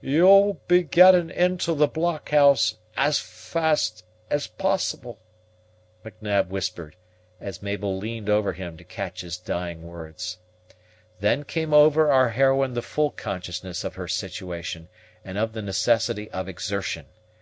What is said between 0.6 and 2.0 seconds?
be getting into the